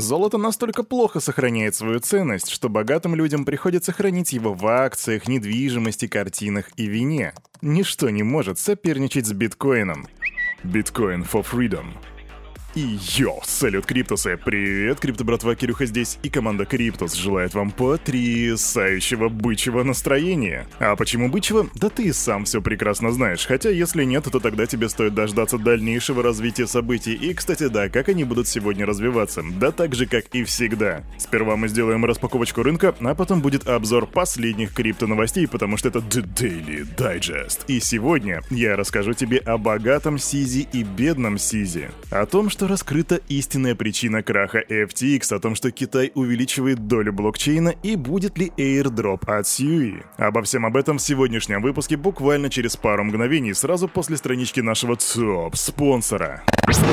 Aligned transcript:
Золото 0.00 0.38
настолько 0.38 0.82
плохо 0.82 1.20
сохраняет 1.20 1.74
свою 1.74 2.00
ценность, 2.00 2.50
что 2.50 2.68
богатым 2.68 3.14
людям 3.14 3.44
приходится 3.44 3.92
хранить 3.92 4.32
его 4.32 4.52
в 4.52 4.66
акциях, 4.66 5.28
недвижимости, 5.28 6.06
картинах 6.06 6.70
и 6.76 6.86
вине. 6.86 7.32
Ничто 7.62 8.10
не 8.10 8.22
может 8.22 8.58
соперничать 8.58 9.26
с 9.26 9.32
биткоином. 9.32 10.06
Биткоин 10.64 11.22
for 11.22 11.44
Freedom 11.44 11.86
и 12.76 12.98
йо, 13.16 13.40
салют, 13.42 13.86
Криптусы! 13.86 14.36
Привет, 14.36 15.00
Крипто 15.00 15.24
братва 15.24 15.54
Кирюха 15.54 15.86
здесь, 15.86 16.18
и 16.22 16.28
команда 16.28 16.66
Криптус 16.66 17.14
желает 17.14 17.54
вам 17.54 17.70
потрясающего 17.70 19.30
бычьего 19.30 19.82
настроения. 19.82 20.68
А 20.78 20.94
почему 20.94 21.30
бычьего? 21.30 21.68
Да 21.74 21.88
ты 21.88 22.12
сам 22.12 22.44
все 22.44 22.60
прекрасно 22.60 23.12
знаешь, 23.12 23.46
хотя 23.46 23.70
если 23.70 24.04
нет, 24.04 24.24
то 24.24 24.40
тогда 24.40 24.66
тебе 24.66 24.90
стоит 24.90 25.14
дождаться 25.14 25.56
дальнейшего 25.56 26.22
развития 26.22 26.66
событий. 26.66 27.14
И, 27.14 27.32
кстати, 27.32 27.68
да, 27.68 27.88
как 27.88 28.10
они 28.10 28.24
будут 28.24 28.46
сегодня 28.46 28.84
развиваться? 28.84 29.42
Да 29.58 29.72
так 29.72 29.94
же, 29.94 30.04
как 30.04 30.26
и 30.34 30.44
всегда. 30.44 31.02
Сперва 31.16 31.56
мы 31.56 31.68
сделаем 31.68 32.04
распаковочку 32.04 32.62
рынка, 32.62 32.94
а 33.00 33.14
потом 33.14 33.40
будет 33.40 33.66
обзор 33.66 34.06
последних 34.06 34.74
крипто 34.74 35.06
новостей, 35.06 35.48
потому 35.48 35.78
что 35.78 35.88
это 35.88 36.00
The 36.00 36.22
Daily 36.22 36.86
Digest. 36.94 37.60
И 37.68 37.80
сегодня 37.80 38.42
я 38.50 38.76
расскажу 38.76 39.14
тебе 39.14 39.38
о 39.38 39.56
богатом 39.56 40.18
Сизи 40.18 40.68
и 40.74 40.82
бедном 40.82 41.38
Сизи. 41.38 41.88
О 42.10 42.26
том, 42.26 42.50
что 42.50 42.65
раскрыта 42.66 43.20
истинная 43.28 43.74
причина 43.74 44.22
краха 44.22 44.62
FTX, 44.68 45.34
о 45.34 45.40
том, 45.40 45.54
что 45.54 45.70
Китай 45.70 46.12
увеличивает 46.14 46.86
долю 46.86 47.12
блокчейна 47.12 47.74
и 47.82 47.96
будет 47.96 48.38
ли 48.38 48.52
airdrop 48.56 49.28
от 49.28 49.46
Сьюи. 49.46 50.02
Обо 50.16 50.42
всем 50.42 50.66
об 50.66 50.76
этом 50.76 50.98
в 50.98 51.02
сегодняшнем 51.02 51.62
выпуске 51.62 51.96
буквально 51.96 52.50
через 52.50 52.76
пару 52.76 53.04
мгновений, 53.04 53.54
сразу 53.54 53.88
после 53.88 54.16
странички 54.16 54.60
нашего 54.60 54.96
топ-спонсора. 54.96 56.42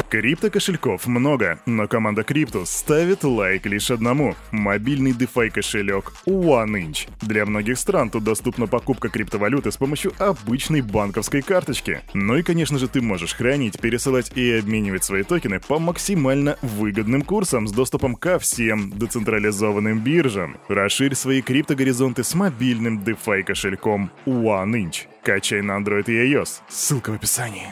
Крипто-кошельков 0.09 1.07
много, 1.07 1.59
но 1.65 1.87
команда 1.87 2.21
Cryptus 2.21 2.67
ставит 2.67 3.23
лайк 3.23 3.65
лишь 3.65 3.89
одному– 3.89 4.35
мобильный 4.51 5.11
DeFi 5.11 5.49
кошелек 5.49 6.13
OneInch. 6.27 7.09
Для 7.23 7.47
многих 7.47 7.79
стран 7.79 8.11
тут 8.11 8.23
доступна 8.23 8.67
покупка 8.67 9.09
криптовалюты 9.09 9.71
с 9.71 9.77
помощью 9.77 10.13
обычной 10.19 10.81
банковской 10.81 11.41
карточки. 11.41 12.01
Ну 12.13 12.37
и, 12.37 12.43
конечно 12.43 12.77
же, 12.77 12.87
ты 12.87 13.01
можешь 13.01 13.33
хранить, 13.33 13.79
пересылать 13.79 14.31
и 14.37 14.51
обменивать 14.51 15.03
свои 15.03 15.23
токены 15.23 15.59
по 15.67 15.79
максимально 15.79 16.57
выгодным 16.61 17.21
курсам 17.21 17.67
с 17.67 17.71
доступом 17.71 18.15
ко 18.15 18.39
всем 18.39 18.91
децентрализованным 18.91 19.99
биржам. 19.99 20.57
Расширь 20.67 21.15
свои 21.15 21.41
криптогоризонты 21.41 22.23
с 22.23 22.33
мобильным 22.35 22.99
DeFi 22.99 23.43
кошельком 23.43 24.11
OneInch. 24.25 25.12
Качай 25.23 25.61
на 25.61 25.79
Android 25.79 26.03
и 26.07 26.33
iOS. 26.33 26.61
Ссылка 26.67 27.11
в 27.11 27.15
описании. 27.15 27.71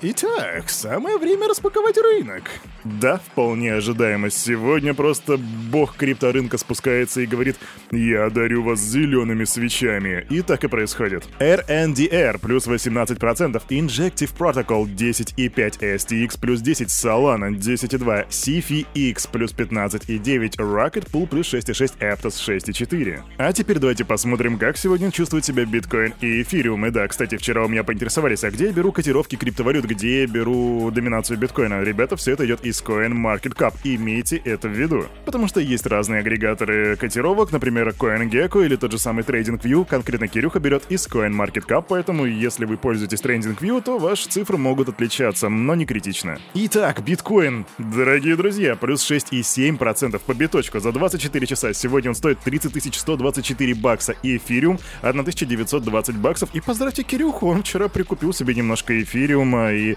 Итак, 0.00 0.68
самое 0.68 1.18
время 1.18 1.48
распаковать 1.48 1.96
рынок. 1.96 2.44
Да, 2.84 3.18
вполне 3.18 3.74
ожидаемо. 3.74 4.30
Сегодня 4.30 4.94
просто 4.94 5.36
бог 5.36 5.96
крипторынка 5.96 6.56
спускается 6.56 7.20
и 7.20 7.26
говорит 7.26 7.56
«Я 7.90 8.30
дарю 8.30 8.62
вас 8.62 8.80
зелеными 8.80 9.44
свечами». 9.44 10.24
И 10.30 10.42
так 10.42 10.62
и 10.62 10.68
происходит. 10.68 11.24
RNDR 11.40 12.38
плюс 12.38 12.66
18%, 12.68 13.60
Injective 13.68 14.32
Protocol 14.36 14.86
10,5, 14.86 15.80
STX 15.80 16.40
плюс 16.40 16.60
10, 16.60 16.88
Solana 16.88 17.50
10,2, 17.50 18.28
CFX 18.28 19.28
плюс 19.30 19.52
15,9, 19.52 20.56
Rocket 20.58 21.10
Pool 21.10 21.26
плюс 21.26 21.52
6,6, 21.52 21.98
Aptos 21.98 22.38
6,4. 22.38 23.20
А 23.36 23.52
теперь 23.52 23.78
давайте 23.78 24.04
посмотрим, 24.04 24.58
как 24.58 24.76
сегодня 24.76 25.10
чувствуют 25.10 25.44
себя 25.44 25.64
биткоин 25.64 26.14
и 26.20 26.42
эфириум 26.42 26.87
и 26.88 26.90
да, 26.90 27.06
кстати, 27.06 27.36
вчера 27.36 27.64
у 27.64 27.68
меня 27.68 27.84
поинтересовались, 27.84 28.44
а 28.44 28.50
где 28.50 28.66
я 28.66 28.72
беру 28.72 28.92
котировки 28.92 29.36
криптовалют, 29.36 29.84
где 29.84 30.22
я 30.22 30.26
беру 30.26 30.90
доминацию 30.90 31.38
биткоина? 31.38 31.82
Ребята, 31.82 32.16
все 32.16 32.32
это 32.32 32.46
идет 32.46 32.64
из 32.64 32.82
CoinMarketCap, 32.82 33.74
имейте 33.84 34.38
это 34.38 34.68
в 34.68 34.72
виду. 34.72 35.04
Потому 35.24 35.48
что 35.48 35.60
есть 35.60 35.86
разные 35.86 36.20
агрегаторы 36.20 36.96
котировок, 36.96 37.52
например, 37.52 37.88
CoinGecko 37.90 38.64
или 38.64 38.76
тот 38.76 38.92
же 38.92 38.98
самый 38.98 39.22
TradingView, 39.22 39.84
конкретно 39.84 40.28
Кирюха 40.28 40.60
берет 40.60 40.84
из 40.88 41.06
CoinMarketCap, 41.06 41.84
поэтому 41.88 42.24
если 42.24 42.64
вы 42.64 42.76
пользуетесь 42.76 43.20
TradingView, 43.20 43.82
то 43.82 43.98
ваши 43.98 44.28
цифры 44.28 44.56
могут 44.56 44.88
отличаться, 44.88 45.48
но 45.48 45.74
не 45.74 45.84
критично. 45.84 46.38
Итак, 46.54 47.02
биткоин, 47.04 47.66
дорогие 47.76 48.36
друзья, 48.36 48.76
плюс 48.76 49.08
6,7% 49.08 50.20
по 50.24 50.34
биточку 50.34 50.80
за 50.80 50.92
24 50.92 51.46
часа. 51.46 51.72
Сегодня 51.74 52.10
он 52.10 52.14
стоит 52.14 52.38
30 52.40 52.94
124 52.94 53.74
бакса 53.74 54.14
и 54.22 54.38
эфириум 54.38 54.78
1920 55.02 56.16
баксов 56.16 56.48
и 56.54 56.60
по 56.60 56.74
Поздравьте 56.78 57.02
Кирюху, 57.02 57.48
он 57.48 57.64
вчера 57.64 57.88
прикупил 57.88 58.32
себе 58.32 58.54
немножко 58.54 59.02
эфириума 59.02 59.72
и... 59.72 59.96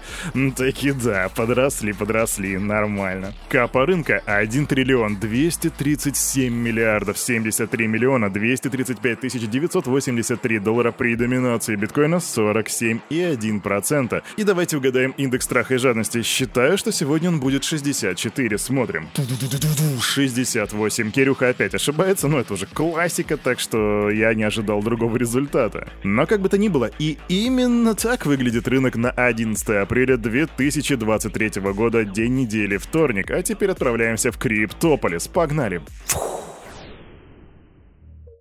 Таки 0.56 0.90
да, 0.90 1.28
подросли, 1.28 1.92
подросли, 1.92 2.58
нормально. 2.58 3.34
Капа 3.48 3.86
рынка 3.86 4.20
1 4.26 4.66
триллион 4.66 5.14
237 5.14 6.52
миллиардов 6.52 7.18
73 7.18 7.86
миллиона 7.86 8.30
235 8.30 9.20
тысяч 9.20 9.48
983 9.48 10.58
доллара 10.58 10.90
при 10.90 11.14
доминации 11.14 11.76
биткоина 11.76 12.16
47,1%. 12.16 14.22
И 14.36 14.42
давайте 14.42 14.76
угадаем 14.76 15.14
индекс 15.16 15.44
страха 15.44 15.74
и 15.74 15.76
жадности. 15.76 16.22
Считаю, 16.22 16.76
что 16.78 16.90
сегодня 16.90 17.28
он 17.28 17.38
будет 17.38 17.62
64. 17.62 18.58
Смотрим. 18.58 19.08
68. 20.00 21.12
Кирюха 21.12 21.50
опять 21.50 21.76
ошибается, 21.76 22.26
но 22.26 22.40
это 22.40 22.54
уже 22.54 22.66
классика, 22.66 23.36
так 23.36 23.60
что 23.60 24.10
я 24.10 24.34
не 24.34 24.42
ожидал 24.42 24.82
другого 24.82 25.16
результата. 25.16 25.88
Но 26.02 26.26
как 26.26 26.40
бы 26.40 26.48
то 26.48 26.58
ни 26.58 26.71
было. 26.72 26.90
И 26.98 27.18
именно 27.28 27.94
так 27.94 28.26
выглядит 28.26 28.66
рынок 28.66 28.96
на 28.96 29.10
11 29.10 29.68
апреля 29.68 30.16
2023 30.16 31.60
года, 31.72 32.04
день 32.04 32.34
недели, 32.34 32.76
вторник. 32.76 33.30
А 33.30 33.42
теперь 33.42 33.70
отправляемся 33.70 34.32
в 34.32 34.38
Криптополис. 34.38 35.28
Погнали! 35.28 35.80
Фух. 36.06 36.51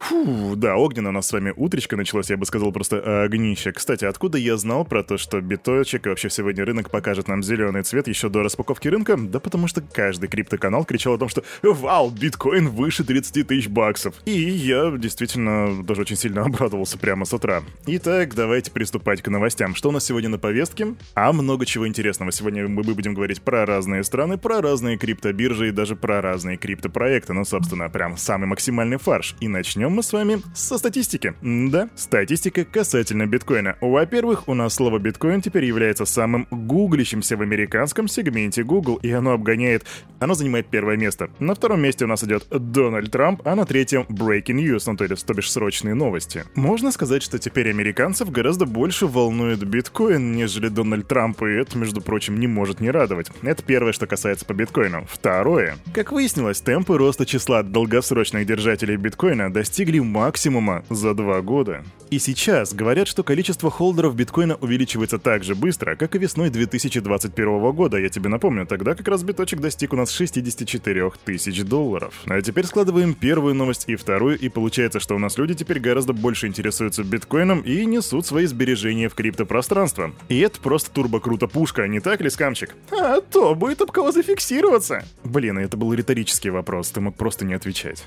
Фу, 0.02 0.56
да, 0.56 0.78
огненно 0.78 1.10
у 1.10 1.12
нас 1.12 1.28
с 1.28 1.32
вами 1.32 1.54
утречка 1.56 1.96
началась, 1.96 2.32
я 2.32 2.38
бы 2.38 2.48
сказал 2.48 2.72
просто 2.72 3.24
огнище. 3.24 3.72
Кстати, 3.72 4.04
откуда 4.06 4.40
я 4.40 4.58
знал 4.58 4.84
про 4.84 5.04
то, 5.04 5.20
что 5.20 5.40
биточек 5.42 6.08
и 6.08 6.10
вообще 6.10 6.32
сегодня 6.32 6.66
рынок 6.66 6.90
покажет 6.90 7.28
нам 7.28 7.44
зеленый 7.44 7.84
цвет 7.84 8.08
еще 8.08 8.28
до 8.30 8.42
распаковки 8.42 8.88
рынка? 8.88 9.16
Да 9.16 9.40
потому 9.40 9.68
что 9.68 9.82
каждый 9.82 10.28
криптоканал 10.28 10.86
кричал 10.86 11.14
о 11.14 11.18
том, 11.20 11.30
что 11.30 11.44
«Вау, 11.62 12.10
биткоин 12.10 12.70
выше 12.70 13.04
30 13.04 13.48
тысяч 13.48 13.68
баксов!» 13.68 14.16
И 14.26 14.32
я 14.32 14.92
действительно 14.98 15.84
даже 15.84 16.02
очень 16.02 16.16
сильно 16.16 16.42
обрадовался 16.46 16.98
прямо 16.98 17.26
с 17.26 17.34
утра. 17.34 17.62
Итак, 17.86 18.34
давайте 18.34 18.72
приступать 18.72 19.22
к 19.22 19.28
новостям. 19.28 19.76
Что 19.76 19.90
у 19.90 19.92
нас 19.92 20.04
сегодня 20.04 20.30
на 20.30 20.40
повестке? 20.40 20.96
А 21.14 21.32
много 21.32 21.68
чего 21.68 21.88
интересного. 21.88 22.32
Сегодня 22.32 22.68
мы 22.68 22.82
будем 22.82 23.14
говорить 23.14 23.44
про 23.44 23.68
разные 23.68 24.04
страны, 24.04 24.40
про 24.40 24.62
разные 24.62 24.98
криптобиржи 24.98 25.68
и 25.68 25.72
даже 25.72 25.96
про 25.96 26.22
разные 26.22 26.58
криптопроекты. 26.58 27.34
Ну, 27.34 27.46
собственно, 27.46 27.88
прям 27.90 28.18
самый 28.18 28.48
максимальный 28.48 28.98
фарш. 28.98 29.36
И 29.40 29.48
начнем 29.48 29.91
мы 29.92 30.04
с 30.04 30.14
вами 30.14 30.42
со 30.56 30.78
статистики. 30.78 31.34
Да, 31.42 31.90
статистика 31.96 32.64
касательно 32.66 33.28
биткоина. 33.28 33.76
Во-первых, 33.82 34.48
у 34.48 34.54
нас 34.54 34.74
слово 34.76 35.00
биткоин 35.00 35.42
теперь 35.42 35.66
является 35.66 36.06
самым 36.06 36.48
гуглищимся 36.50 37.36
в 37.36 37.42
американском 37.42 38.08
сегменте 38.08 38.64
Google, 38.64 38.96
и 38.96 39.12
оно 39.12 39.32
обгоняет, 39.32 39.86
оно 40.20 40.34
занимает 40.34 40.68
первое 40.68 40.96
место. 40.96 41.30
На 41.40 41.56
втором 41.56 41.82
месте 41.82 42.06
у 42.06 42.08
нас 42.08 42.24
идет 42.24 42.48
Дональд 42.50 43.12
Трамп, 43.12 43.42
а 43.46 43.56
на 43.56 43.66
третьем 43.66 44.04
Breaking 44.04 44.64
News, 44.64 44.84
ну 44.88 44.96
то 44.96 45.04
есть, 45.04 45.26
то 45.26 45.34
бишь 45.34 45.52
срочные 45.52 45.94
новости. 45.94 46.46
Можно 46.56 46.92
сказать, 46.92 47.22
что 47.22 47.38
теперь 47.38 47.70
американцев 47.70 48.32
гораздо 48.32 48.66
больше 48.66 49.08
волнует 49.08 49.64
биткоин, 49.64 50.32
нежели 50.32 50.70
Дональд 50.70 51.08
Трамп, 51.08 51.44
и 51.44 51.52
это, 51.52 51.78
между 51.78 52.02
прочим, 52.02 52.40
не 52.40 52.48
может 52.48 52.80
не 52.80 52.90
радовать. 52.90 53.30
Это 53.42 53.62
первое, 53.62 53.92
что 53.92 54.08
касается 54.08 54.46
по 54.46 54.54
биткоину. 54.54 55.06
Второе. 55.10 55.76
Как 55.94 56.12
выяснилось, 56.14 56.62
темпы 56.62 56.98
роста 56.98 57.26
числа 57.26 57.64
долгосрочных 57.64 58.46
держателей 58.46 58.96
биткоина 58.96 59.52
достигли 59.52 59.81
достигли 59.82 60.00
максимума 60.00 60.84
за 60.90 61.16
два 61.16 61.42
года. 61.42 61.84
И 62.12 62.20
сейчас 62.20 62.74
говорят, 62.74 63.08
что 63.08 63.24
количество 63.24 63.72
холдеров 63.72 64.16
биткоина 64.16 64.56
увеличивается 64.56 65.18
так 65.18 65.44
же 65.44 65.56
быстро, 65.56 65.96
как 65.96 66.14
и 66.14 66.20
весной 66.20 66.50
2021 66.50 67.72
года. 67.72 67.98
Я 67.98 68.10
тебе 68.10 68.30
напомню, 68.30 68.68
тогда 68.68 68.96
как 68.96 69.08
раз 69.08 69.24
биточек 69.24 69.62
достиг 69.62 69.94
у 69.94 69.96
нас 69.96 70.12
64 70.12 71.12
тысяч 71.24 71.64
долларов. 71.64 72.14
А 72.28 72.42
теперь 72.42 72.66
складываем 72.66 73.14
первую 73.14 73.56
новость 73.56 73.86
и 73.88 73.96
вторую, 73.96 74.38
и 74.38 74.50
получается, 74.50 75.00
что 75.00 75.16
у 75.16 75.20
нас 75.20 75.38
люди 75.38 75.56
теперь 75.56 75.80
гораздо 75.80 76.12
больше 76.12 76.48
интересуются 76.48 77.04
биткоином 77.04 77.62
и 77.62 77.86
несут 77.86 78.28
свои 78.28 78.46
сбережения 78.46 79.08
в 79.08 79.16
криптопространство. 79.16 80.12
И 80.28 80.38
это 80.40 80.60
просто 80.60 80.92
турбо 80.92 81.22
круто 81.22 81.48
пушка, 81.48 81.88
не 81.88 82.02
так 82.02 82.20
ли, 82.22 82.30
скамчик? 82.30 82.76
А 82.92 83.22
то 83.22 83.56
будет 83.56 83.82
об 83.82 83.92
кого 83.92 84.12
зафиксироваться. 84.12 85.06
Блин, 85.24 85.58
это 85.58 85.78
был 85.78 85.94
риторический 85.94 86.50
вопрос, 86.50 86.92
ты 86.92 87.00
мог 87.00 87.16
просто 87.16 87.46
не 87.46 87.54
отвечать. 87.54 88.04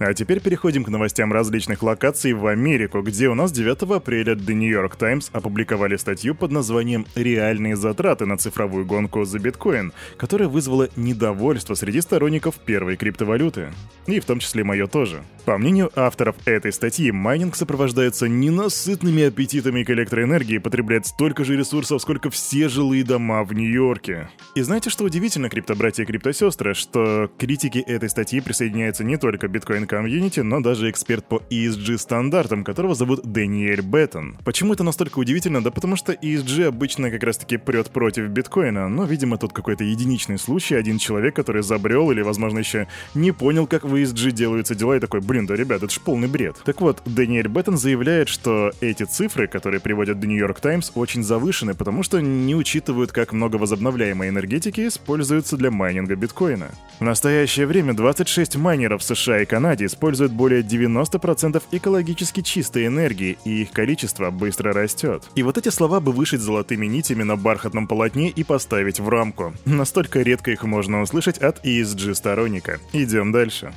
А 0.00 0.14
теперь 0.14 0.40
переходим 0.40 0.82
к 0.82 0.88
новостям 0.88 1.30
различных 1.30 1.82
локаций 1.82 2.32
в 2.32 2.46
Америку, 2.46 3.02
где 3.02 3.28
у 3.28 3.34
нас 3.34 3.52
9 3.52 3.82
апреля 3.82 4.32
The 4.32 4.54
New 4.54 4.70
York 4.70 4.96
Times 4.96 5.28
опубликовали 5.30 5.98
статью 5.98 6.34
под 6.34 6.52
названием 6.52 7.04
«Реальные 7.14 7.76
затраты 7.76 8.24
на 8.24 8.38
цифровую 8.38 8.86
гонку 8.86 9.26
за 9.26 9.38
биткоин», 9.38 9.92
которая 10.16 10.48
вызвала 10.48 10.88
недовольство 10.96 11.74
среди 11.74 12.00
сторонников 12.00 12.54
первой 12.60 12.96
криптовалюты. 12.96 13.74
И 14.06 14.20
в 14.20 14.24
том 14.24 14.38
числе 14.38 14.64
мое 14.64 14.86
тоже. 14.86 15.22
По 15.44 15.58
мнению 15.58 15.90
авторов 15.94 16.36
этой 16.46 16.72
статьи, 16.72 17.10
майнинг 17.10 17.54
сопровождается 17.54 18.26
ненасытными 18.26 19.24
аппетитами 19.24 19.82
к 19.82 19.90
электроэнергии 19.90 20.54
и 20.54 20.60
потребляет 20.60 21.06
столько 21.08 21.44
же 21.44 21.58
ресурсов, 21.58 22.00
сколько 22.00 22.30
все 22.30 22.70
жилые 22.70 23.04
дома 23.04 23.44
в 23.44 23.52
Нью-Йорке. 23.52 24.30
И 24.54 24.62
знаете, 24.62 24.88
что 24.88 25.04
удивительно, 25.04 25.50
криптобратья 25.50 26.04
и 26.04 26.06
криптосестры, 26.06 26.72
что 26.72 27.30
критики 27.38 27.78
этой 27.78 28.08
статьи 28.08 28.40
присоединяются 28.40 29.04
не 29.04 29.18
только 29.18 29.46
биткоин 29.46 29.86
комьюнити, 29.90 30.38
но 30.38 30.60
даже 30.60 30.88
эксперт 30.88 31.24
по 31.26 31.42
ESG 31.50 31.98
стандартам, 31.98 32.62
которого 32.62 32.94
зовут 32.94 33.22
Дэниэль 33.24 33.80
Беттон. 33.80 34.38
Почему 34.44 34.72
это 34.72 34.84
настолько 34.84 35.18
удивительно? 35.18 35.64
Да 35.64 35.72
потому 35.72 35.96
что 35.96 36.12
ESG 36.12 36.66
обычно 36.66 37.10
как 37.10 37.24
раз-таки 37.24 37.56
прет 37.56 37.90
против 37.90 38.28
биткоина, 38.28 38.88
но, 38.88 39.04
видимо, 39.04 39.36
тут 39.36 39.52
какой-то 39.52 39.82
единичный 39.82 40.38
случай, 40.38 40.76
один 40.76 40.98
человек, 40.98 41.34
который 41.34 41.62
забрел 41.62 42.12
или, 42.12 42.22
возможно, 42.22 42.60
еще 42.60 42.86
не 43.14 43.32
понял, 43.32 43.66
как 43.66 43.84
в 43.84 43.92
ESG 43.96 44.30
делаются 44.30 44.76
дела, 44.76 44.96
и 44.96 45.00
такой, 45.00 45.22
блин, 45.22 45.46
да, 45.46 45.56
ребят, 45.56 45.82
это 45.82 45.92
ж 45.92 45.98
полный 45.98 46.28
бред. 46.28 46.56
Так 46.64 46.80
вот, 46.80 47.02
Дэниэль 47.04 47.48
Беттон 47.48 47.76
заявляет, 47.76 48.28
что 48.28 48.70
эти 48.80 49.02
цифры, 49.02 49.48
которые 49.48 49.80
приводят 49.80 50.18
The 50.18 50.26
New 50.28 50.38
York 50.38 50.60
Times, 50.60 50.92
очень 50.94 51.24
завышены, 51.24 51.74
потому 51.74 52.04
что 52.04 52.20
не 52.20 52.54
учитывают, 52.54 53.10
как 53.10 53.32
много 53.32 53.56
возобновляемой 53.56 54.28
энергетики 54.28 54.86
используется 54.86 55.56
для 55.56 55.72
майнинга 55.72 56.14
биткоина. 56.14 56.68
В 57.00 57.04
настоящее 57.04 57.66
время 57.66 57.94
26 57.94 58.56
майнеров 58.56 59.02
в 59.02 59.04
США 59.04 59.42
и 59.42 59.46
Канаде 59.46 59.79
Канаде 59.80 59.86
используют 59.86 60.32
более 60.32 60.62
90% 60.62 61.62
экологически 61.72 62.42
чистой 62.42 62.86
энергии, 62.86 63.38
и 63.44 63.62
их 63.62 63.70
количество 63.70 64.30
быстро 64.30 64.72
растет. 64.72 65.24
И 65.34 65.42
вот 65.42 65.56
эти 65.56 65.70
слова 65.70 66.00
бы 66.00 66.12
вышить 66.12 66.40
золотыми 66.40 66.86
нитями 66.86 67.22
на 67.22 67.36
бархатном 67.36 67.86
полотне 67.86 68.28
и 68.28 68.44
поставить 68.44 69.00
в 69.00 69.08
рамку. 69.08 69.54
Настолько 69.64 70.20
редко 70.20 70.50
их 70.50 70.64
можно 70.64 71.00
услышать 71.00 71.38
от 71.38 71.64
ESG-сторонника. 71.64 72.78
Идем 72.92 73.32
дальше 73.32 73.72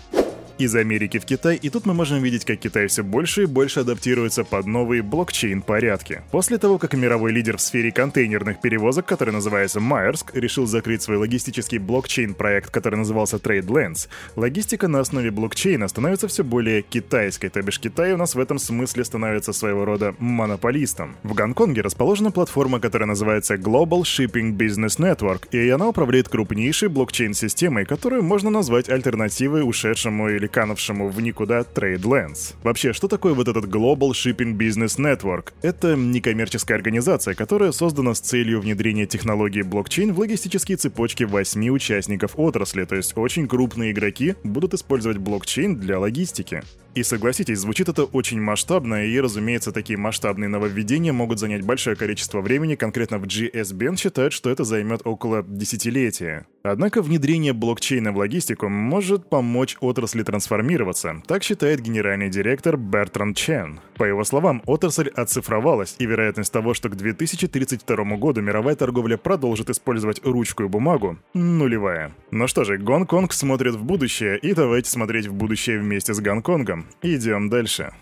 из 0.63 0.75
Америки 0.75 1.19
в 1.19 1.25
Китай, 1.25 1.55
и 1.55 1.69
тут 1.69 1.85
мы 1.85 1.93
можем 1.93 2.21
видеть, 2.21 2.45
как 2.45 2.59
Китай 2.59 2.87
все 2.87 3.03
больше 3.03 3.43
и 3.43 3.45
больше 3.45 3.81
адаптируется 3.81 4.43
под 4.43 4.65
новые 4.65 5.01
блокчейн-порядки. 5.01 6.21
После 6.31 6.57
того, 6.57 6.77
как 6.77 6.93
мировой 6.93 7.31
лидер 7.31 7.57
в 7.57 7.61
сфере 7.61 7.91
контейнерных 7.91 8.61
перевозок, 8.61 9.05
который 9.05 9.33
называется 9.33 9.79
Майерск, 9.79 10.35
решил 10.35 10.65
закрыть 10.65 11.01
свой 11.01 11.17
логистический 11.17 11.77
блокчейн-проект, 11.77 12.69
который 12.69 12.95
назывался 12.95 13.37
TradeLens, 13.37 14.07
логистика 14.35 14.87
на 14.87 14.99
основе 14.99 15.31
блокчейна 15.31 15.87
становится 15.87 16.27
все 16.27 16.43
более 16.43 16.81
китайской, 16.81 17.49
то 17.49 17.61
бишь 17.61 17.79
Китай 17.79 18.13
у 18.13 18.17
нас 18.17 18.35
в 18.35 18.39
этом 18.39 18.59
смысле 18.59 19.03
становится 19.03 19.53
своего 19.53 19.85
рода 19.85 20.15
монополистом. 20.19 21.15
В 21.23 21.33
Гонконге 21.33 21.81
расположена 21.81 22.31
платформа, 22.31 22.79
которая 22.79 23.07
называется 23.07 23.55
Global 23.55 24.01
Shipping 24.01 24.55
Business 24.55 24.97
Network, 24.99 25.49
и 25.51 25.69
она 25.69 25.87
управляет 25.87 26.29
крупнейшей 26.29 26.89
блокчейн-системой, 26.89 27.85
которую 27.85 28.23
можно 28.23 28.49
назвать 28.49 28.89
альтернативой 28.89 29.67
ушедшему 29.67 30.29
или 30.29 30.47
канувшему 30.53 31.09
в 31.09 31.19
никуда 31.19 31.61
TradeLens. 31.61 32.53
Вообще, 32.63 32.93
что 32.93 33.07
такое 33.07 33.33
вот 33.33 33.47
этот 33.47 33.65
Global 33.65 34.11
Shipping 34.11 34.55
Business 34.55 34.97
Network? 34.99 35.53
Это 35.63 35.95
некоммерческая 35.95 36.77
организация, 36.77 37.33
которая 37.33 37.71
создана 37.71 38.13
с 38.13 38.19
целью 38.19 38.61
внедрения 38.61 39.07
технологии 39.07 39.63
блокчейн 39.63 40.13
в 40.13 40.19
логистические 40.19 40.77
цепочки 40.77 41.23
восьми 41.23 41.71
участников 41.71 42.33
отрасли, 42.37 42.85
то 42.85 42.95
есть 42.95 43.17
очень 43.17 43.47
крупные 43.47 43.91
игроки 43.91 44.35
будут 44.43 44.75
использовать 44.75 45.17
блокчейн 45.17 45.75
для 45.75 45.99
логистики. 45.99 46.61
И 46.95 47.01
согласитесь, 47.01 47.57
звучит 47.57 47.89
это 47.89 48.03
очень 48.03 48.39
масштабно, 48.39 49.03
и, 49.05 49.19
разумеется, 49.19 49.71
такие 49.71 49.97
масштабные 49.97 50.47
нововведения 50.47 51.11
могут 51.11 51.39
занять 51.39 51.63
большое 51.63 51.95
количество 51.95 52.39
времени, 52.39 52.75
конкретно 52.75 53.17
в 53.17 53.23
GSBN 53.23 53.97
считают, 53.97 54.31
что 54.31 54.51
это 54.51 54.63
займет 54.63 55.01
около 55.03 55.41
десятилетия. 55.41 56.45
Однако 56.61 57.01
внедрение 57.01 57.53
блокчейна 57.53 58.11
в 58.11 58.17
логистику 58.17 58.69
может 58.69 59.27
помочь 59.27 59.75
отрасли 59.79 60.21
трансформироваться, 60.33 61.21
так 61.27 61.43
считает 61.43 61.79
генеральный 61.79 62.27
директор 62.27 62.75
Бертран 62.75 63.35
Чен. 63.35 63.79
По 63.97 64.03
его 64.03 64.23
словам, 64.23 64.63
отрасль 64.65 65.09
оцифровалась, 65.09 65.95
и 65.99 66.07
вероятность 66.07 66.51
того, 66.51 66.73
что 66.73 66.89
к 66.89 66.95
2032 66.95 68.17
году 68.17 68.41
мировая 68.41 68.75
торговля 68.75 69.17
продолжит 69.17 69.69
использовать 69.69 70.25
ручку 70.25 70.63
и 70.63 70.67
бумагу, 70.67 71.19
нулевая. 71.35 72.15
Ну 72.31 72.47
что 72.47 72.63
же, 72.63 72.79
Гонконг 72.79 73.31
смотрит 73.31 73.75
в 73.75 73.83
будущее, 73.83 74.39
и 74.39 74.55
давайте 74.55 74.89
смотреть 74.89 75.27
в 75.27 75.33
будущее 75.35 75.79
вместе 75.79 76.15
с 76.15 76.19
Гонконгом. 76.19 76.87
Идем 77.03 77.49
дальше. 77.49 77.93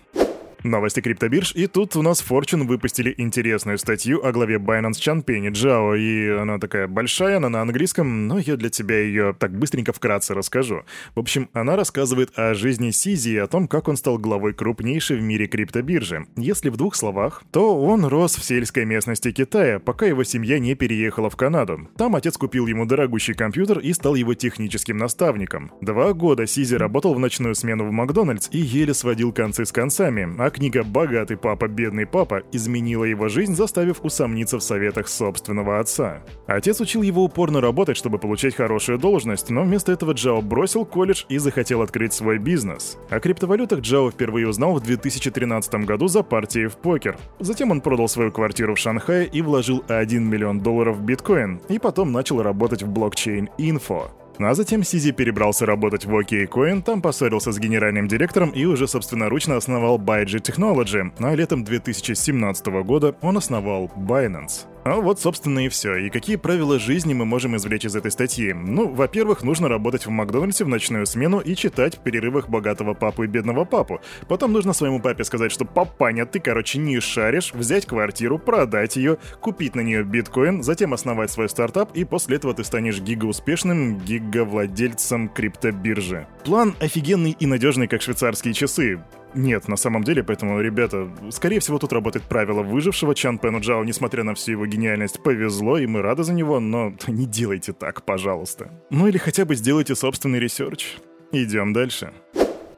Новости 0.64 1.00
криптобирж, 1.00 1.52
и 1.56 1.66
тут 1.66 1.96
у 1.96 2.02
нас 2.02 2.24
Fortune 2.26 2.66
выпустили 2.66 3.12
интересную 3.18 3.78
статью 3.78 4.24
о 4.24 4.30
главе 4.30 4.56
Binance 4.56 5.00
Чанпени 5.00 5.48
Джао, 5.48 5.96
и 5.96 6.28
она 6.28 6.58
такая 6.58 6.86
большая, 6.86 7.38
она 7.38 7.48
на 7.48 7.62
английском, 7.62 8.28
но 8.28 8.38
я 8.38 8.56
для 8.56 8.70
тебя 8.70 9.00
ее 9.00 9.34
так 9.36 9.58
быстренько 9.58 9.92
вкратце 9.92 10.34
расскажу. 10.34 10.84
В 11.16 11.18
общем, 11.18 11.48
она 11.52 11.74
рассказывает 11.74 12.30
о 12.36 12.54
жизни 12.54 12.90
Сизи 12.90 13.30
и 13.30 13.36
о 13.38 13.48
том, 13.48 13.66
как 13.66 13.88
он 13.88 13.96
стал 13.96 14.18
главой 14.18 14.54
крупнейшей 14.54 15.16
в 15.16 15.22
мире 15.22 15.48
криптобиржи. 15.48 16.26
Если 16.36 16.68
в 16.68 16.76
двух 16.76 16.94
словах, 16.94 17.42
то 17.50 17.80
он 17.80 18.04
рос 18.04 18.36
в 18.36 18.44
сельской 18.44 18.84
местности 18.84 19.32
Китая, 19.32 19.80
пока 19.80 20.06
его 20.06 20.22
семья 20.22 20.60
не 20.60 20.76
переехала 20.76 21.28
в 21.28 21.36
Канаду. 21.36 21.88
Там 21.96 22.14
отец 22.14 22.36
купил 22.36 22.68
ему 22.68 22.86
дорогущий 22.86 23.34
компьютер 23.34 23.80
и 23.80 23.92
стал 23.92 24.14
его 24.14 24.34
техническим 24.34 24.96
наставником. 24.96 25.72
Два 25.80 26.12
года 26.12 26.46
Сизи 26.46 26.76
работал 26.76 27.14
в 27.14 27.18
ночную 27.18 27.56
смену 27.56 27.84
в 27.84 27.90
Макдональдс 27.90 28.48
и 28.52 28.58
еле 28.58 28.94
сводил 28.94 29.32
концы 29.32 29.64
с 29.64 29.72
концами, 29.72 30.36
а 30.38 30.51
книга 30.52 30.84
«Богатый 30.84 31.36
папа, 31.36 31.66
бедный 31.66 32.06
папа» 32.06 32.42
изменила 32.52 33.04
его 33.04 33.28
жизнь, 33.28 33.54
заставив 33.54 34.04
усомниться 34.04 34.58
в 34.58 34.62
советах 34.62 35.08
собственного 35.08 35.80
отца. 35.80 36.22
Отец 36.46 36.80
учил 36.80 37.02
его 37.02 37.24
упорно 37.24 37.60
работать, 37.60 37.96
чтобы 37.96 38.18
получать 38.18 38.54
хорошую 38.54 38.98
должность, 38.98 39.50
но 39.50 39.62
вместо 39.62 39.90
этого 39.90 40.12
Джао 40.12 40.40
бросил 40.40 40.84
колледж 40.84 41.24
и 41.28 41.38
захотел 41.38 41.82
открыть 41.82 42.12
свой 42.12 42.38
бизнес. 42.38 42.98
О 43.10 43.18
криптовалютах 43.18 43.80
Джао 43.80 44.10
впервые 44.10 44.46
узнал 44.46 44.74
в 44.74 44.82
2013 44.82 45.74
году 45.86 46.06
за 46.06 46.22
партией 46.22 46.68
в 46.68 46.76
покер. 46.76 47.18
Затем 47.40 47.70
он 47.70 47.80
продал 47.80 48.08
свою 48.08 48.30
квартиру 48.30 48.74
в 48.74 48.78
Шанхае 48.78 49.26
и 49.26 49.42
вложил 49.42 49.82
1 49.88 50.22
миллион 50.22 50.60
долларов 50.60 50.98
в 50.98 51.02
биткоин, 51.02 51.60
и 51.68 51.78
потом 51.78 52.12
начал 52.12 52.42
работать 52.42 52.82
в 52.82 52.92
блокчейн-инфо. 52.92 54.21
А 54.38 54.54
затем 54.54 54.82
Сизи 54.82 55.12
перебрался 55.12 55.66
работать 55.66 56.04
в 56.04 56.14
OKCoin, 56.14 56.82
там 56.82 57.02
поссорился 57.02 57.52
с 57.52 57.58
генеральным 57.58 58.08
директором 58.08 58.50
и 58.50 58.64
уже 58.64 58.88
собственноручно 58.88 59.56
основал 59.56 59.98
Baiji 59.98 60.40
Technology, 60.40 61.12
а 61.18 61.34
летом 61.34 61.64
2017 61.64 62.66
года 62.84 63.14
он 63.20 63.36
основал 63.36 63.90
Binance. 63.96 64.71
А 64.84 64.96
вот, 64.96 65.20
собственно, 65.20 65.64
и 65.64 65.68
все. 65.68 65.96
И 65.96 66.10
какие 66.10 66.34
правила 66.34 66.78
жизни 66.78 67.14
мы 67.14 67.24
можем 67.24 67.54
извлечь 67.56 67.84
из 67.84 67.94
этой 67.94 68.10
статьи? 68.10 68.52
Ну, 68.52 68.88
во-первых, 68.88 69.44
нужно 69.44 69.68
работать 69.68 70.06
в 70.06 70.10
Макдональдсе 70.10 70.64
в 70.64 70.68
ночную 70.68 71.06
смену 71.06 71.38
и 71.38 71.54
читать 71.54 71.96
в 71.96 72.00
перерывах 72.00 72.48
богатого 72.48 72.94
папу 72.94 73.22
и 73.22 73.28
бедного 73.28 73.64
папу. 73.64 74.00
Потом 74.26 74.52
нужно 74.52 74.72
своему 74.72 75.00
папе 75.00 75.22
сказать, 75.22 75.52
что 75.52 75.64
папаня, 75.64 76.26
ты, 76.26 76.40
короче, 76.40 76.80
не 76.80 76.98
шаришь, 76.98 77.54
взять 77.54 77.86
квартиру, 77.86 78.40
продать 78.40 78.96
ее, 78.96 79.18
купить 79.40 79.76
на 79.76 79.82
нее 79.82 80.02
биткоин, 80.02 80.64
затем 80.64 80.94
основать 80.94 81.30
свой 81.30 81.48
стартап, 81.48 81.92
и 81.94 82.04
после 82.04 82.36
этого 82.36 82.52
ты 82.52 82.64
станешь 82.64 83.00
гигауспешным 83.00 83.98
гиговладельцем 83.98 85.28
криптобиржи. 85.28 86.26
План 86.44 86.74
офигенный 86.80 87.36
и 87.38 87.46
надежный, 87.46 87.86
как 87.86 88.02
швейцарские 88.02 88.52
часы. 88.52 89.00
Нет, 89.34 89.68
на 89.68 89.76
самом 89.76 90.04
деле, 90.04 90.22
поэтому, 90.22 90.60
ребята, 90.60 91.08
скорее 91.30 91.60
всего, 91.60 91.78
тут 91.78 91.92
работает 91.92 92.24
правило 92.26 92.62
выжившего. 92.62 93.14
Чанпену 93.14 93.60
Чжао, 93.60 93.84
несмотря 93.84 94.24
на 94.24 94.34
всю 94.34 94.52
его 94.52 94.66
гениальность, 94.66 95.22
повезло, 95.22 95.78
и 95.78 95.86
мы 95.86 96.02
рады 96.02 96.22
за 96.22 96.34
него, 96.34 96.60
но 96.60 96.92
не 97.06 97.26
делайте 97.26 97.72
так, 97.72 98.04
пожалуйста. 98.04 98.70
Ну 98.90 99.08
или 99.08 99.18
хотя 99.18 99.44
бы 99.44 99.54
сделайте 99.54 99.94
собственный 99.94 100.38
research. 100.38 100.96
Идем 101.32 101.72
дальше. 101.72 102.12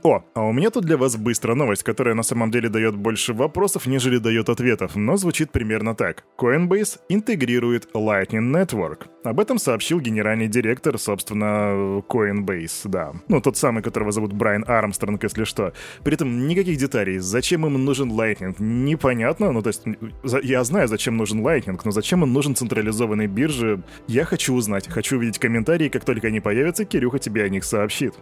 О, 0.07 0.23
а 0.35 0.43
у 0.43 0.53
меня 0.53 0.69
тут 0.69 0.85
для 0.85 0.99
вас 0.99 1.17
быстрая 1.17 1.57
новость, 1.57 1.83
которая 1.83 2.15
на 2.15 2.23
самом 2.23 2.51
деле 2.51 2.69
дает 2.69 2.95
больше 2.95 3.33
вопросов, 3.33 3.87
нежели 3.87 4.19
дает 4.19 4.51
ответов, 4.51 4.97
но 4.97 5.17
звучит 5.17 5.51
примерно 5.51 5.95
так. 5.95 6.25
Coinbase 6.39 6.99
интегрирует 7.09 7.89
Lightning 7.95 8.53
Network. 8.53 9.07
Об 9.25 9.41
этом 9.41 9.57
сообщил 9.57 10.01
генеральный 10.01 10.47
директор, 10.47 10.99
собственно, 10.99 12.03
Coinbase, 12.07 12.83
да. 12.85 13.13
Ну, 13.29 13.41
тот 13.41 13.57
самый, 13.57 13.83
которого 13.83 14.13
зовут 14.13 14.35
Брайан 14.35 14.67
Армстронг, 14.69 15.23
если 15.23 15.45
что. 15.45 15.73
При 16.03 16.13
этом 16.13 16.49
никаких 16.49 16.77
деталей. 16.77 17.17
Зачем 17.17 17.65
им 17.65 17.83
нужен 17.83 18.13
Lightning? 18.13 18.57
Непонятно. 18.59 19.53
Ну, 19.53 19.63
то 19.63 19.69
есть, 19.69 19.85
я 20.43 20.65
знаю, 20.65 20.87
зачем 20.87 21.17
нужен 21.17 21.41
Lightning, 21.41 21.81
но 21.83 21.91
зачем 21.93 22.23
он 22.23 22.35
нужен 22.35 22.55
централизованной 22.55 23.27
бирже, 23.27 23.83
я 24.07 24.27
хочу 24.27 24.53
узнать. 24.53 24.87
Хочу 24.87 25.17
увидеть 25.17 25.39
комментарии, 25.39 25.89
как 25.89 26.05
только 26.05 26.27
они 26.27 26.41
появятся, 26.41 26.85
Кирюха 26.85 27.19
тебе 27.19 27.45
о 27.45 27.49
них 27.49 27.65
сообщит. 27.65 28.13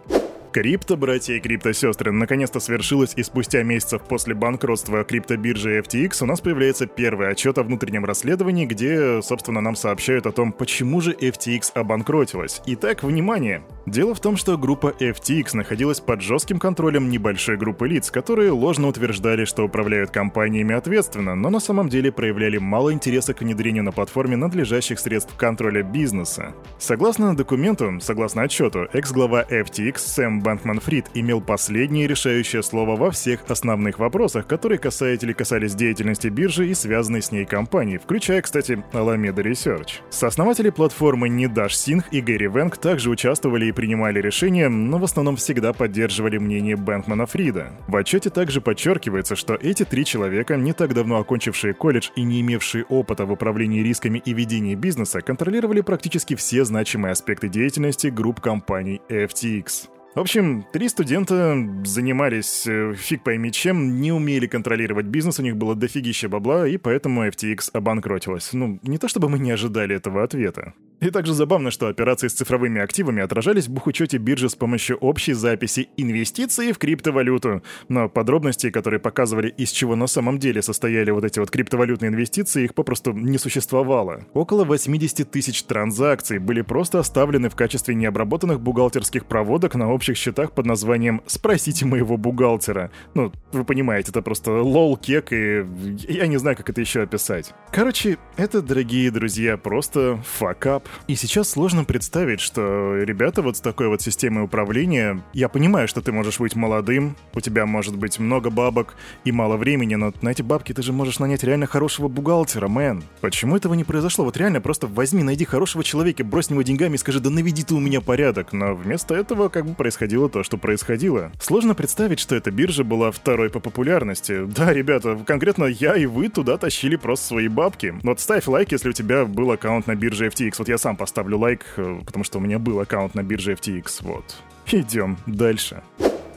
Крипто-братья 0.53 1.33
и 1.33 1.39
крипто-сестры 1.39 2.11
наконец-то 2.11 2.59
свершилось, 2.59 3.13
и 3.15 3.23
спустя 3.23 3.63
месяцев 3.63 4.03
после 4.03 4.35
банкротства 4.35 5.03
криптобиржи 5.03 5.79
FTX 5.79 6.21
у 6.21 6.27
нас 6.27 6.41
появляется 6.41 6.85
первый 6.85 7.31
отчет 7.31 7.57
о 7.57 7.63
внутреннем 7.63 8.05
расследовании, 8.05 8.67
где, 8.67 9.23
собственно, 9.23 9.61
нам 9.61 9.75
сообщают 9.75 10.27
о 10.27 10.31
том, 10.31 10.51
почему 10.51 11.01
же 11.01 11.11
FTX 11.13 11.71
обанкротилась. 11.73 12.61
Итак, 12.67 13.01
внимание! 13.01 13.63
Дело 13.87 14.13
в 14.13 14.19
том, 14.19 14.37
что 14.37 14.55
группа 14.55 14.93
FTX 14.99 15.57
находилась 15.57 15.99
под 15.99 16.21
жестким 16.21 16.59
контролем 16.59 17.09
небольшой 17.09 17.57
группы 17.57 17.87
лиц, 17.87 18.11
которые 18.11 18.51
ложно 18.51 18.89
утверждали, 18.89 19.45
что 19.45 19.63
управляют 19.63 20.11
компаниями 20.11 20.75
ответственно, 20.75 21.33
но 21.33 21.49
на 21.49 21.59
самом 21.59 21.89
деле 21.89 22.11
проявляли 22.11 22.59
мало 22.59 22.93
интереса 22.93 23.33
к 23.33 23.41
внедрению 23.41 23.83
на 23.83 23.91
платформе 23.91 24.37
надлежащих 24.37 24.99
средств 24.99 25.35
контроля 25.35 25.81
бизнеса. 25.81 26.53
Согласно 26.77 27.35
документу, 27.35 27.99
согласно 28.01 28.43
отчету, 28.43 28.87
экс-глава 28.93 29.43
FTX 29.49 29.97
Сэм 29.97 30.42
Бэнкман 30.43 30.81
Фрид 30.81 31.05
имел 31.13 31.41
последнее 31.41 32.05
решающее 32.05 32.61
слово 32.61 32.97
во 32.97 33.11
всех 33.11 33.39
основных 33.47 33.97
вопросах, 33.97 34.45
которые 34.45 34.77
касались 34.77 35.23
или 35.23 35.31
касались 35.31 35.73
деятельности 35.73 36.27
биржи 36.27 36.67
и 36.67 36.73
связанной 36.73 37.21
с 37.21 37.31
ней 37.31 37.45
компании, 37.45 37.97
включая, 37.97 38.41
кстати, 38.41 38.83
Alameda 38.91 39.35
Research. 39.35 40.01
Сооснователи 40.09 40.69
платформы 40.69 41.29
Нидаш 41.29 41.77
Синх 41.77 42.11
и 42.11 42.19
Гэри 42.19 42.47
Венг 42.47 42.77
также 42.77 43.09
участвовали 43.09 43.67
и 43.67 43.71
принимали 43.71 44.19
решения, 44.19 44.67
но 44.67 44.97
в 44.97 45.05
основном 45.05 45.37
всегда 45.37 45.71
поддерживали 45.71 46.37
мнение 46.37 46.75
Бэнкмана 46.75 47.25
Фрида. 47.25 47.71
В 47.87 47.95
отчете 47.95 48.29
также 48.29 48.59
подчеркивается, 48.59 49.35
что 49.35 49.55
эти 49.55 49.85
три 49.85 50.03
человека, 50.03 50.57
не 50.57 50.73
так 50.73 50.93
давно 50.93 51.19
окончившие 51.19 51.73
колледж 51.73 52.09
и 52.15 52.23
не 52.23 52.41
имевшие 52.41 52.83
опыта 52.83 53.25
в 53.25 53.31
управлении 53.31 53.81
рисками 53.81 54.21
и 54.25 54.33
ведении 54.33 54.75
бизнеса, 54.75 55.21
контролировали 55.21 55.81
практически 55.81 56.35
все 56.35 56.65
значимые 56.65 57.13
аспекты 57.13 57.47
деятельности 57.47 58.07
групп 58.07 58.41
компаний 58.41 59.01
FTX. 59.09 59.87
В 60.15 60.19
общем, 60.19 60.63
три 60.71 60.89
студента 60.89 61.57
занимались 61.85 62.67
э, 62.67 62.93
фиг 62.93 63.23
пойми 63.23 63.51
чем, 63.51 63.99
не 63.99 64.11
умели 64.11 64.45
контролировать 64.45 65.07
бизнес, 65.07 65.39
у 65.39 65.41
них 65.41 65.57
было 65.57 65.75
дофигища 65.75 66.29
бабла, 66.29 66.67
и 66.67 66.77
поэтому 66.77 67.25
FTX 67.25 67.71
обанкротилась. 67.73 68.53
Ну, 68.53 68.79
не 68.83 68.99
то 68.99 69.07
чтобы 69.07 69.27
мы 69.27 69.39
не 69.39 69.49
ожидали 69.49 69.95
этого 69.95 70.23
ответа. 70.23 70.73
И 71.03 71.09
также 71.09 71.33
забавно, 71.33 71.69
что 71.69 71.87
операции 71.89 72.29
с 72.29 72.33
цифровыми 72.33 72.79
активами 72.79 73.21
отражались 73.21 73.67
в 73.67 73.71
бухучете 73.71 74.17
биржи 74.17 74.47
с 74.49 74.55
помощью 74.55 74.95
общей 74.97 75.33
записи 75.33 75.89
инвестиций 75.97 76.71
в 76.71 76.77
криптовалюту. 76.77 77.61
Но 77.89 78.07
подробностей, 78.07 78.71
которые 78.71 79.01
показывали, 79.01 79.49
из 79.49 79.71
чего 79.71 79.97
на 79.97 80.07
самом 80.07 80.39
деле 80.39 80.61
состояли 80.61 81.11
вот 81.11 81.25
эти 81.25 81.39
вот 81.39 81.51
криптовалютные 81.51 82.07
инвестиции, 82.07 82.63
их 82.63 82.73
попросту 82.73 83.11
не 83.11 83.37
существовало. 83.37 84.23
Около 84.33 84.63
80 84.63 85.29
тысяч 85.29 85.63
транзакций 85.63 86.37
были 86.39 86.61
просто 86.61 86.99
оставлены 86.99 87.49
в 87.49 87.55
качестве 87.55 87.95
необработанных 87.95 88.61
бухгалтерских 88.61 89.25
проводок 89.25 89.75
на 89.75 89.91
общих 89.91 90.15
счетах 90.15 90.53
под 90.53 90.65
названием 90.65 91.21
«Спросите 91.25 91.85
моего 91.85 92.15
бухгалтера». 92.15 92.91
Ну, 93.13 93.33
вы 93.51 93.65
понимаете, 93.65 94.11
это 94.11 94.21
просто 94.21 94.51
лол-кек, 94.61 95.33
и 95.33 95.65
я 96.07 96.27
не 96.27 96.37
знаю, 96.37 96.55
как 96.55 96.69
это 96.69 96.79
еще 96.79 97.01
описать. 97.01 97.53
Короче, 97.73 98.17
это, 98.37 98.61
дорогие 98.61 99.11
друзья, 99.11 99.57
просто 99.57 100.23
факап. 100.23 100.87
И 101.07 101.15
сейчас 101.15 101.49
сложно 101.49 101.83
представить, 101.83 102.39
что 102.39 102.95
ребята 102.97 103.41
вот 103.41 103.57
с 103.57 103.61
такой 103.61 103.87
вот 103.87 104.01
системой 104.01 104.43
управления... 104.43 105.23
Я 105.33 105.49
понимаю, 105.49 105.87
что 105.87 106.01
ты 106.01 106.11
можешь 106.11 106.39
быть 106.39 106.55
молодым, 106.55 107.15
у 107.33 107.41
тебя 107.41 107.65
может 107.65 107.97
быть 107.97 108.19
много 108.19 108.49
бабок 108.49 108.95
и 109.23 109.31
мало 109.31 109.57
времени, 109.57 109.95
но 109.95 110.13
на 110.21 110.29
эти 110.29 110.41
бабки 110.41 110.73
ты 110.73 110.81
же 110.81 110.93
можешь 110.93 111.19
нанять 111.19 111.43
реально 111.43 111.67
хорошего 111.67 112.07
бухгалтера, 112.07 112.67
мэн. 112.67 113.03
Почему 113.21 113.55
этого 113.55 113.73
не 113.73 113.83
произошло? 113.83 114.25
Вот 114.25 114.37
реально 114.37 114.61
просто 114.61 114.87
возьми, 114.87 115.23
найди 115.23 115.45
хорошего 115.45 115.83
человека, 115.83 116.23
брось 116.23 116.49
него 116.49 116.61
деньгами 116.61 116.95
и 116.95 116.97
скажи, 116.97 117.19
да 117.19 117.29
наведи 117.29 117.63
ты 117.63 117.75
у 117.75 117.79
меня 117.79 118.01
порядок. 118.01 118.53
Но 118.53 118.75
вместо 118.75 119.15
этого 119.15 119.49
как 119.49 119.65
бы 119.65 119.73
происходило 119.73 120.29
то, 120.29 120.43
что 120.43 120.57
происходило. 120.57 121.31
Сложно 121.39 121.75
представить, 121.75 122.19
что 122.19 122.35
эта 122.35 122.51
биржа 122.51 122.83
была 122.83 123.11
второй 123.11 123.49
по 123.49 123.59
популярности. 123.59 124.45
Да, 124.45 124.73
ребята, 124.73 125.17
конкретно 125.25 125.65
я 125.65 125.95
и 125.95 126.05
вы 126.05 126.29
туда 126.29 126.57
тащили 126.57 126.95
просто 126.95 127.27
свои 127.27 127.47
бабки. 127.47 127.95
Вот 128.03 128.19
ставь 128.19 128.47
лайк, 128.47 128.71
если 128.71 128.89
у 128.89 128.93
тебя 128.93 129.25
был 129.25 129.51
аккаунт 129.51 129.87
на 129.87 129.95
бирже 129.95 130.27
FTX. 130.27 130.55
Вот 130.57 130.67
я 130.67 130.77
сам 130.83 130.97
поставлю 130.97 131.39
лайк, 131.39 131.65
э, 131.77 132.01
потому 132.05 132.25
что 132.25 132.39
у 132.39 132.41
меня 132.41 132.59
был 132.59 132.81
аккаунт 132.81 133.15
на 133.15 133.23
бирже 133.23 133.53
FTX, 133.53 134.01
вот. 134.01 134.35
Идем 134.69 135.17
дальше. 135.25 135.81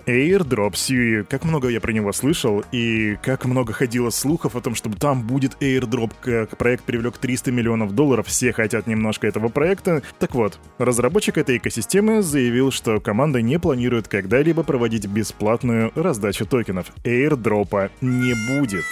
Airdrop 0.07 0.75
Sui. 0.75 1.25
Как 1.25 1.45
много 1.45 1.67
я 1.67 1.81
про 1.81 1.91
него 1.91 2.13
слышал, 2.13 2.63
и 2.71 3.17
как 3.25 3.45
много 3.45 3.73
ходило 3.73 4.11
слухов 4.11 4.55
о 4.55 4.61
том, 4.61 4.77
что 4.77 4.89
там 4.89 5.27
будет 5.27 5.61
Airdrop, 5.61 6.13
как 6.21 6.57
проект 6.57 6.85
привлек 6.85 7.19
300 7.19 7.51
миллионов 7.51 7.93
долларов, 7.93 8.29
все 8.29 8.53
хотят 8.53 8.87
немножко 8.87 9.27
этого 9.27 9.49
проекта. 9.49 10.03
Так 10.21 10.37
вот, 10.37 10.61
разработчик 10.79 11.39
этой 11.39 11.57
экосистемы 11.57 12.23
заявил, 12.23 12.71
что 12.71 13.01
команда 13.01 13.43
не 13.43 13.59
планирует 13.59 14.07
когда-либо 14.07 14.63
проводить 14.63 15.09
бесплатную 15.09 15.91
раздачу 15.97 16.47
токенов. 16.47 16.93
Airdropа 17.03 17.91
не 18.01 18.35
будет. 18.49 18.85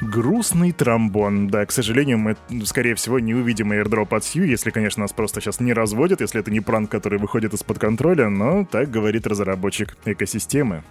Грустный 0.00 0.70
тромбон. 0.70 1.48
Да, 1.48 1.66
к 1.66 1.72
сожалению, 1.72 2.18
мы, 2.18 2.36
скорее 2.64 2.94
всего, 2.94 3.18
не 3.18 3.34
увидим 3.34 3.72
airdrop 3.72 4.14
от 4.14 4.24
Sui, 4.24 4.44
если, 4.46 4.70
конечно, 4.70 5.00
нас 5.00 5.12
просто 5.12 5.40
сейчас 5.40 5.58
не 5.58 5.72
разводят, 5.72 6.20
если 6.20 6.40
это 6.40 6.52
не 6.52 6.60
пранк, 6.60 6.88
который 6.88 7.18
выходит 7.18 7.52
из-под 7.54 7.80
контроля, 7.80 8.28
но 8.28 8.64
так 8.64 8.90
говорит 8.90 9.26
разработчик 9.26 9.96
экосистемы. 10.04 10.84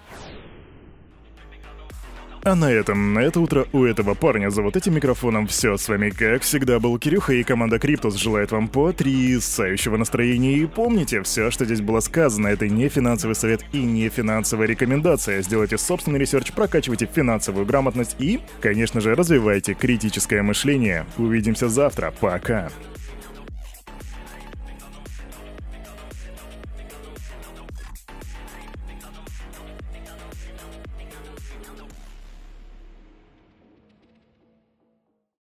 А 2.48 2.56
на 2.56 2.72
этом, 2.72 3.14
на 3.14 3.20
это 3.20 3.42
утро 3.42 3.68
у 3.74 3.84
этого 3.84 4.14
парня 4.14 4.50
за 4.50 4.62
вот 4.62 4.78
этим 4.78 4.96
микрофоном 4.96 5.48
все. 5.48 5.76
С 5.76 5.90
вами, 5.90 6.12
как 6.12 6.44
всегда, 6.44 6.80
был 6.80 6.98
Кирюха, 6.98 7.34
и 7.34 7.44
команда 7.44 7.78
Криптус 7.78 8.16
желает 8.16 8.54
вам 8.54 8.70
потрясающего 8.70 9.98
настроения. 9.98 10.54
И 10.54 10.66
помните, 10.66 11.24
все, 11.24 11.52
что 11.52 11.66
здесь 11.66 11.82
было 11.82 12.00
сказано, 12.00 12.48
это 12.48 12.70
не 12.70 12.88
финансовый 12.88 13.34
совет 13.34 13.66
и 13.74 13.82
не 13.82 14.08
финансовая 14.08 14.66
рекомендация. 14.66 15.42
Сделайте 15.42 15.78
собственный 15.78 16.20
research, 16.20 16.54
прокачивайте 16.54 17.10
финансовую 17.14 17.66
грамотность 17.66 18.16
и, 18.18 18.40
конечно 18.62 19.02
же, 19.02 19.14
развивайте 19.14 19.74
критическое 19.74 20.42
мышление. 20.42 21.06
Увидимся 21.18 21.68
завтра. 21.68 22.14
Пока. 22.22 22.70